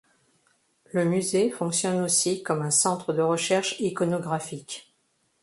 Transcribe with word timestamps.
Le 0.93 1.05
musée 1.05 1.51
fonctionne 1.51 2.01
aussi 2.03 2.41
comme 2.41 2.63
un 2.63 2.71
centre 2.71 3.13
de 3.13 3.21
recherche 3.21 3.79
iconographique. 3.79 4.95